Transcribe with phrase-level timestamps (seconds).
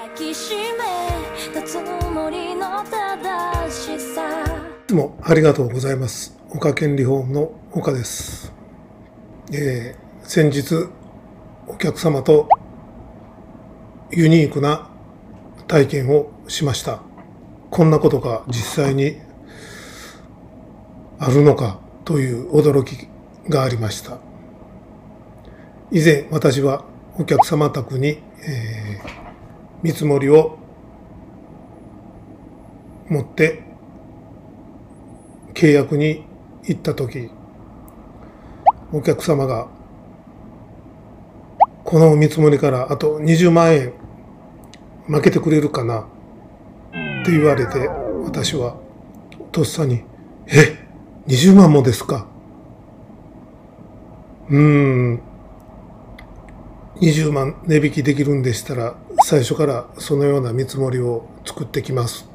[0.00, 4.22] 抱きしめたつもりの正しさ。
[4.86, 6.38] いつもありがとうございます。
[6.48, 8.50] 岡県リフォームの岡です、
[9.52, 10.88] えー先日
[11.66, 12.48] お客様と
[14.10, 14.88] ユニークな
[15.66, 17.02] 体験をしました。
[17.70, 19.18] こんなことが実際に
[21.18, 23.06] あるのかという驚き
[23.50, 24.16] がありました。
[25.92, 26.86] 以前私は
[27.18, 28.89] お客様宅に、えー
[29.82, 30.58] 見積もりを
[33.08, 33.62] 持って
[35.54, 36.24] 契約に
[36.64, 37.30] 行った時
[38.92, 39.68] お客様が
[41.84, 43.92] この見積もりからあと20万円
[45.06, 46.04] 負けてくれるかなっ
[47.24, 47.88] て言われて
[48.24, 48.76] 私は
[49.50, 50.02] とっさに
[50.46, 50.78] 「え
[51.26, 52.26] 20万もですか?」
[54.50, 54.58] うー
[55.14, 55.20] ん
[56.96, 62.28] 20万値引きできるんでしたら最初からそのような見積もりを作ってきます。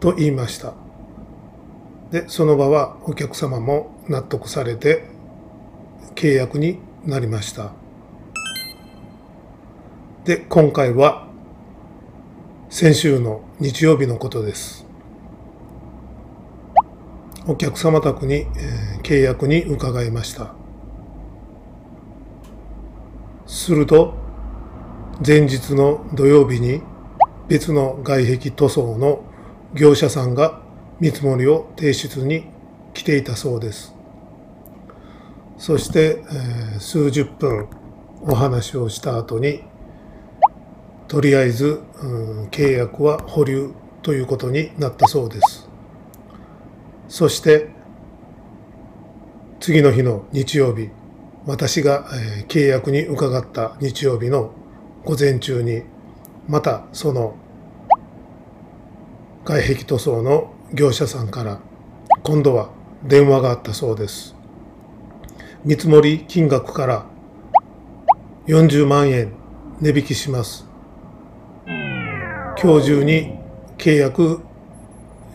[0.00, 0.74] と言いました。
[2.10, 5.04] でその場はお客様も納得されて
[6.14, 7.72] 契約になりました。
[10.24, 11.28] で今回は
[12.68, 14.86] 先週の日曜日のことです。
[17.48, 20.52] お客様宅に、えー契約に伺いました。
[23.46, 24.14] すると
[25.24, 26.82] 前日の土曜日に
[27.48, 29.24] 別の外壁塗装の
[29.74, 30.60] 業者さんが
[31.00, 32.44] 見積もりを提出に
[32.92, 33.94] 来ていたそうです。
[35.56, 37.68] そして、えー数十分
[38.20, 39.62] お話をした後に
[41.08, 43.72] とりあえず、うん契約は保留
[44.02, 45.66] ということになったそうです。
[47.08, 47.70] そして
[49.60, 50.90] 次の日の日曜日
[51.46, 54.52] 私が、えー契約に伺った日曜日の
[55.06, 55.84] 午前中に
[56.48, 57.36] またその
[59.44, 61.60] 外壁塗装の業者さんから
[62.24, 62.70] 今度は
[63.04, 64.34] 電話があったそうです。
[65.64, 67.06] 見積もり金額から
[68.48, 69.32] 40万円
[69.80, 70.66] 値引きします。
[72.60, 73.38] 今日中に
[73.78, 74.40] 契約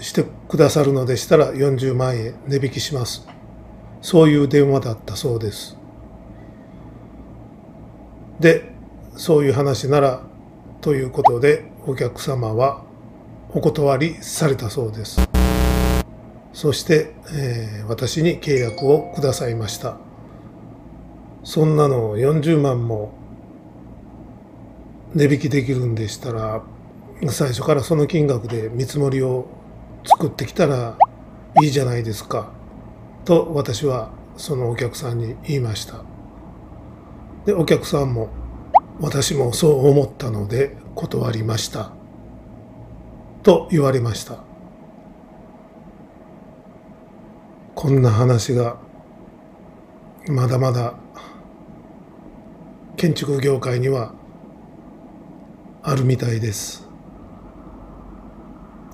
[0.00, 3.24] してくださるのでしたら40万円値引きします。
[4.02, 5.76] そういう電話だったそうです。
[8.40, 8.69] で
[9.20, 10.22] そういう話なら
[10.80, 12.84] ということでお客様は
[13.50, 15.20] お断りされたそうです。
[16.54, 19.98] そして、えー私に契約をくださいました。
[21.44, 23.12] そんなの40万も
[25.14, 26.62] 値引きできるんでしたら
[27.28, 29.48] 最初からその金額で見積もりを
[30.02, 30.96] 作ってきたら
[31.62, 32.52] いいじゃないですか。
[33.26, 36.04] と私はそのお客さんに言いました。
[37.44, 38.30] でお客さんも
[39.00, 41.92] 私もそう思ったので断りました。
[43.42, 44.44] と言われました。
[47.74, 48.76] こんな話が
[50.28, 50.94] まだまだ
[52.96, 54.12] 建築業界には
[55.82, 56.86] あるみたいです。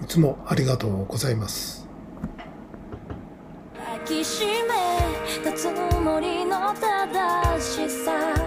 [0.00, 1.88] いつもありがとうございます。
[3.76, 8.37] 抱きしめたつもりの正しさ。